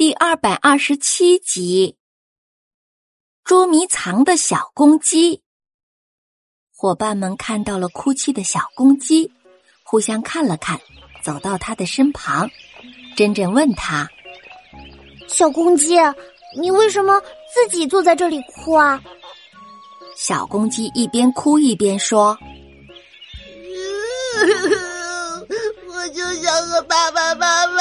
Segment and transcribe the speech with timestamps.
[0.00, 1.98] 第二百二十七集，
[3.44, 5.42] 捉迷藏的小公鸡。
[6.74, 9.30] 伙伴们看到了哭泣的小公鸡，
[9.84, 10.80] 互相看了看，
[11.22, 12.48] 走到他的身旁。
[13.14, 14.08] 珍珍问他
[15.28, 15.96] ：“小公鸡，
[16.58, 17.20] 你为什么
[17.52, 19.02] 自己坐在这里哭啊？”
[20.16, 22.34] 小公鸡一边哭一边说：
[25.92, 27.79] “我就想和爸爸妈妈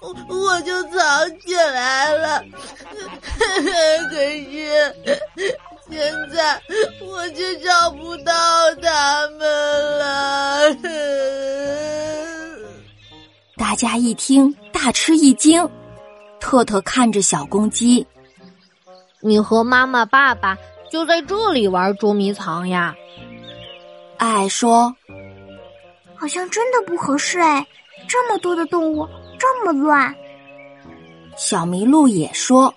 [0.00, 2.42] 我我就藏起来了。
[4.10, 5.58] 可是
[5.90, 6.60] 现在
[7.00, 8.32] 我却找不到
[8.82, 10.74] 他们了。
[13.56, 15.68] 大家一听，大吃一惊。
[16.40, 18.06] 特特看着小公鸡
[19.20, 20.56] ：“你和妈妈、爸爸
[20.90, 22.94] 就在这里玩捉迷藏呀？”
[24.18, 24.94] 爱说
[26.14, 27.66] ：“好像真的不合适哎，
[28.08, 29.08] 这么多的动物，
[29.38, 30.14] 这么乱。”
[31.36, 32.74] 小麋鹿也说：“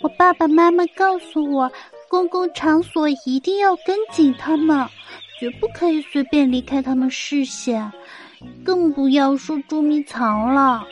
[0.00, 1.70] 我爸爸妈妈告诉我，
[2.08, 4.88] 公共场所一定要跟紧他们，
[5.40, 7.92] 绝不可以随便离开他们视线，
[8.64, 10.84] 更不要说捉迷藏了。”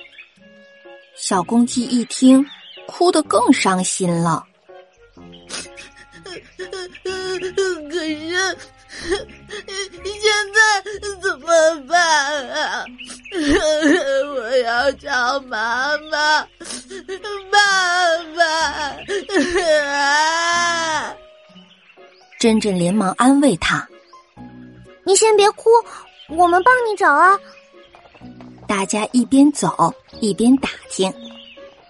[1.14, 2.44] 小公鸡一听，
[2.86, 4.44] 哭得更伤心了。
[7.88, 8.58] 可是。
[10.20, 10.60] 现在
[11.22, 11.46] 怎么
[11.88, 12.84] 办啊？
[14.34, 16.42] 我要找妈妈、
[17.50, 17.58] 爸
[18.36, 18.96] 爸。
[22.38, 23.86] 珍珍连忙安慰他
[25.04, 25.68] ：“你先别哭，
[26.28, 27.38] 我们帮你找啊。”
[28.66, 31.12] 大家一边走一边打听。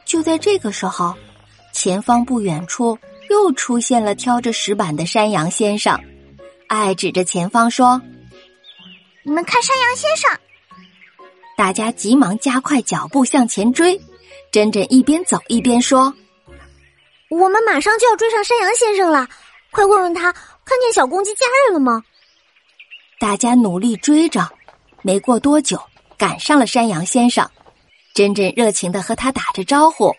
[0.05, 1.14] 就在这个时候，
[1.72, 5.98] 前方不远处又出现了挑着石板的山羊先生。
[6.67, 8.00] 爱指着前方说
[9.22, 10.30] ：“你们看，山羊先生！”
[11.61, 14.01] 大家急忙加快脚步向前追。
[14.51, 16.14] 珍珍一边走一边说
[17.29, 19.29] ：“我们马上就要追上山羊先生了，
[19.70, 22.02] 快问问他，看见小公鸡家人了吗？”
[23.20, 24.48] 大家努力追着，
[25.02, 25.79] 没过多久
[26.17, 27.46] 赶上了山羊先生。
[28.14, 30.17] 珍珍热情的和他打着招呼：“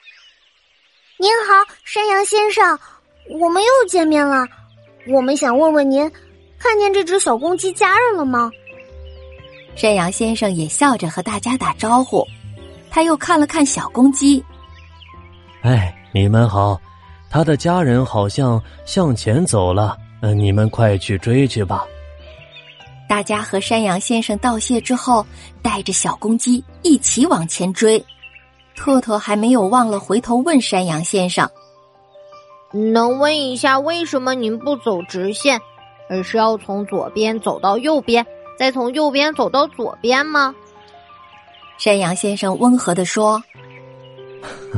[1.17, 2.77] 您好，山羊先生，
[3.39, 4.45] 我们又见面了。
[5.07, 6.09] 我们想问问您。”
[6.59, 8.51] 看见这只小公鸡家人了吗？
[9.81, 12.23] 山羊先生也笑着和大家打招呼。
[12.91, 14.43] 他又看了看小公鸡，
[15.63, 16.79] 哎，你们好，
[17.31, 19.97] 他的家人好像向前走了。
[20.21, 21.83] 嗯，你们快去追去吧。
[23.09, 25.25] 大家和山羊先生道谢之后，
[25.63, 28.05] 带着小公鸡一起往前追。
[28.75, 31.49] 特特还没有忘了回头问山羊先生
[32.71, 35.59] ：“能问一下，为什么您不走直线？”
[36.07, 38.23] 而是要从左边走到右边，
[38.57, 40.53] 再从右边走到左边吗？
[41.77, 43.41] 山羊先生温和的说：“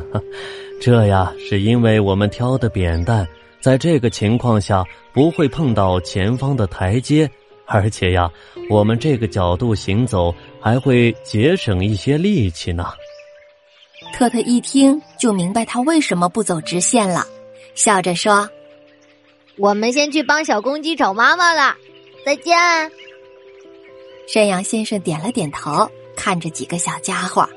[0.79, 3.27] 这呀，是因为我们挑的扁担，
[3.59, 7.29] 在这个情况下不会碰到前方的台阶，
[7.65, 8.31] 而且呀，
[8.69, 12.93] 我们这个角度行走还会节省一些力气呢。”
[14.15, 17.25] 特特一听就明白他为什么不走直线了，
[17.75, 18.47] 笑着说。
[19.57, 21.75] 我们先去帮小公鸡找妈妈了，
[22.25, 22.55] 再见。
[24.27, 27.47] 山羊先生点了点头，看着几个小家伙，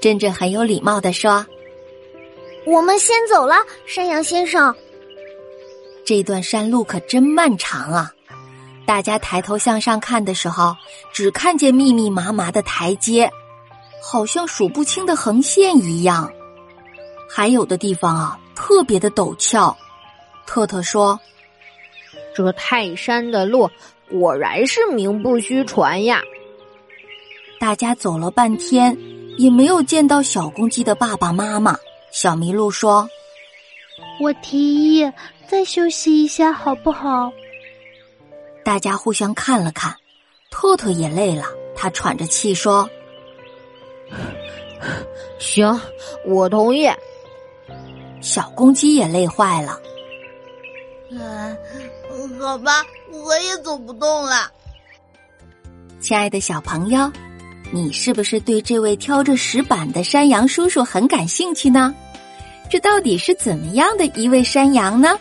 [0.00, 1.46] 真正很有礼貌的说
[2.66, 3.54] ：“我们先走了，
[3.86, 4.74] 山羊先生。”
[6.04, 8.12] 这段山路可真漫长啊！
[8.86, 10.74] 大家抬头向上看的时候，
[11.12, 13.30] 只看见密密麻麻的台阶，
[14.02, 16.32] 好像数不清的横线一样。
[17.28, 19.76] 还有的地方啊，特别的陡峭。
[20.46, 21.20] 特特说。
[22.34, 23.70] 这泰山的路
[24.10, 26.22] 果然是名不虚传呀！
[27.58, 28.96] 大家走了半天，
[29.38, 31.76] 也没有见到小公鸡的爸爸妈妈。
[32.12, 33.08] 小麋鹿说
[34.20, 35.10] ：“我提议
[35.48, 37.32] 再休息一下，好不好？”
[38.64, 39.96] 大家互相看了看，
[40.50, 41.44] 特特也累了，
[41.74, 42.88] 他喘着气说
[45.40, 45.80] ：“行，
[46.26, 46.88] 我同意。”
[48.20, 49.80] 小公鸡也累坏了。
[51.10, 51.56] 嗯。
[52.38, 54.50] 好吧，我也走不动了。
[56.00, 57.10] 亲爱的小朋友，
[57.72, 61.94] 你是不是对这位挑着石板的山羊叔叔很感兴趣呢？
[62.70, 65.18] 这到底是怎么样的一位山羊呢？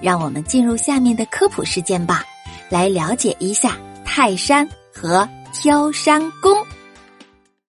[0.00, 2.24] 让我们进入下面的科普事件吧，
[2.68, 6.56] 来了解一下泰山和挑山工。